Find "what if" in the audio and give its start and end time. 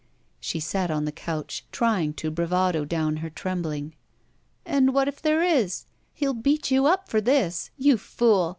4.95-5.21